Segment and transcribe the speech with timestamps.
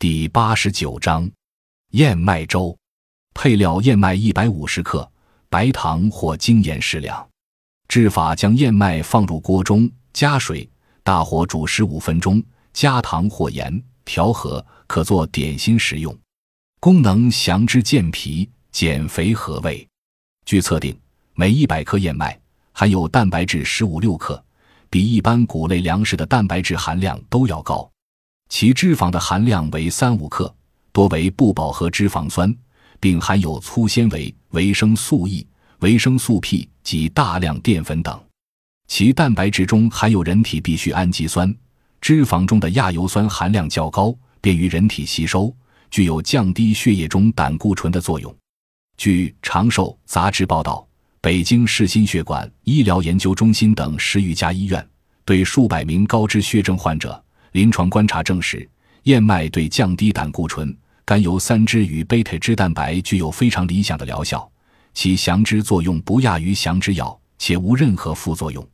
[0.00, 1.30] 第八十九章
[1.90, 2.74] 燕麦粥。
[3.34, 5.06] 配料：燕麦一百五十克，
[5.50, 7.28] 白糖或精盐适量。
[7.86, 10.66] 制法：将燕麦放入锅中，加水，
[11.02, 12.42] 大火煮十五分钟，
[12.72, 16.18] 加糖或盐调和，可做点心食用。
[16.80, 19.86] 功能：降脂健脾，减肥和胃。
[20.46, 20.98] 据测定，
[21.34, 22.40] 每一百克燕麦
[22.72, 24.42] 含有蛋白质十五六克，
[24.88, 27.86] 比一般谷类粮食的蛋白质含量都要高。
[28.50, 30.52] 其脂肪的含量为三五克，
[30.92, 32.54] 多为不饱和脂肪酸，
[32.98, 35.46] 并含有粗纤维、维生素 E、
[35.78, 38.20] 维生素 P 及大量淀粉等。
[38.88, 41.54] 其蛋白质中含有人体必需氨基酸，
[42.00, 45.54] 脂肪中的亚油酸含量较高，便于人体吸收，
[45.88, 48.34] 具有降低血液中胆固醇的作用。
[48.96, 50.84] 据《长寿》杂志报道，
[51.20, 54.86] 北京市心血管医疗研究中心等十余家医院
[55.24, 57.24] 对数百名高脂血症患者。
[57.52, 58.68] 临床观察证实，
[59.04, 64.48] 燕麦对降低胆固醇、甘油三酯与贝塔脂蛋白具有非常理想的疗效，
[64.94, 68.66] 其降脂作用不亚于降脂药，且无任何副作用。